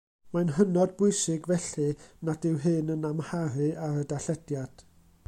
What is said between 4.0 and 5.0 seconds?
y darllediad.